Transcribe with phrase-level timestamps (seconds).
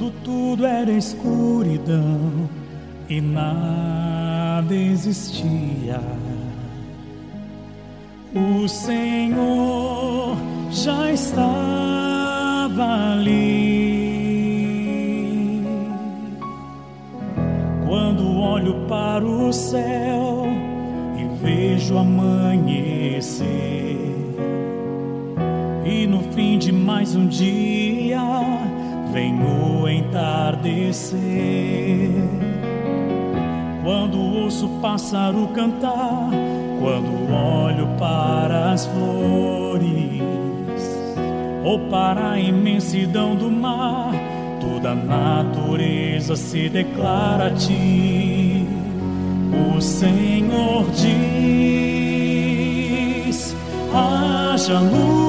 [0.00, 2.48] quando tudo era escuridão
[3.06, 6.00] e nada existia.
[8.34, 10.38] O Senhor
[10.70, 13.60] já estava ali.
[17.86, 20.46] Quando olho para o céu
[21.18, 23.46] e vejo amanhecer,
[25.84, 28.18] e no fim de mais um dia
[29.12, 31.18] vem o entardecer.
[33.82, 36.30] Quando ouço o pássaro cantar,
[36.80, 40.22] quando olho para as flores,
[41.64, 44.12] ou para a imensidão do mar,
[44.60, 48.66] toda a natureza se declara a ti.
[49.74, 51.10] O Senhor diz:
[53.92, 55.19] haja luz,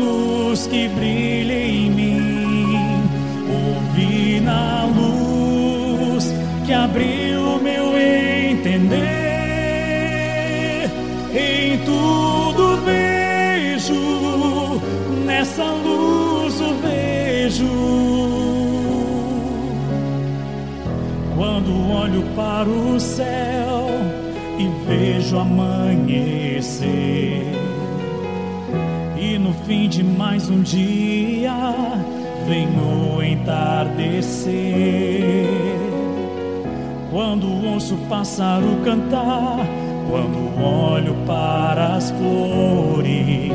[0.00, 3.02] luz que brilha em mim,
[3.48, 6.32] ouvi na luz
[6.66, 9.10] que abriu meu entender.
[11.34, 14.80] Em tudo vejo,
[15.24, 18.00] nessa luz o vejo.
[21.36, 23.88] Quando olho para o céu
[24.58, 26.90] e vejo amanhecer,
[29.40, 31.52] no fim de mais um dia
[32.46, 34.50] vem o entardecer.
[37.10, 39.66] Quando ouço o pássaro cantar,
[40.08, 43.50] quando olho para as flores,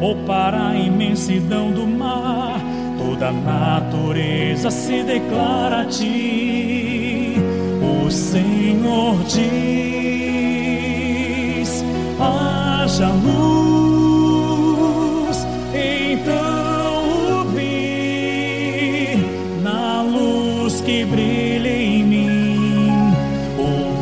[0.00, 2.60] ou para a imensidão do mar,
[2.96, 6.87] toda a natureza se declara a ti.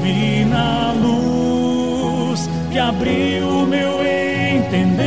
[0.06, 5.06] Ouvi na luz que abriu meu entender.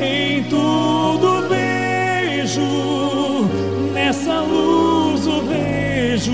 [0.00, 2.62] Em tudo vejo,
[3.92, 6.32] nessa luz o vejo.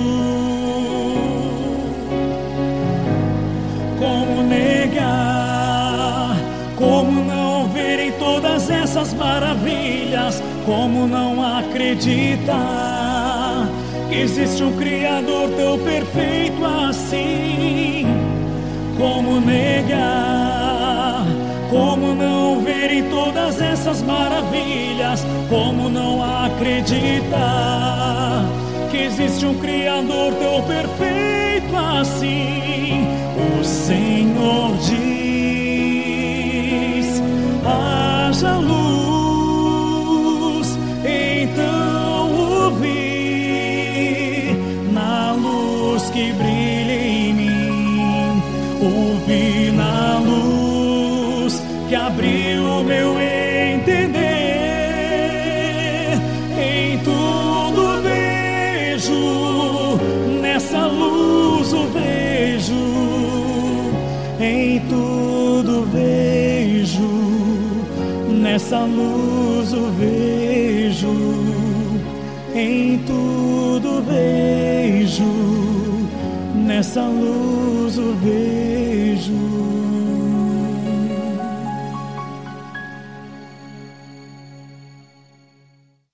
[3.99, 6.37] Como negar?
[6.77, 10.41] Como não ver em todas essas maravilhas?
[10.65, 13.00] Como não acreditar
[14.11, 18.05] que existe um Criador tão perfeito assim?
[18.99, 21.25] Como negar?
[21.71, 25.25] Como não ver em todas essas maravilhas?
[25.49, 27.31] Como não acreditar
[28.91, 32.50] que existe um Criador tão perfeito assim?
[48.81, 54.31] Ouvi na luz que abriu meu entender.
[56.59, 59.99] Em tudo vejo,
[60.41, 62.91] nessa luz o vejo.
[64.41, 67.11] Em tudo vejo,
[68.29, 71.15] nessa luz o vejo.
[72.55, 75.50] Em tudo vejo,
[76.81, 78.90] nessa luz o ver.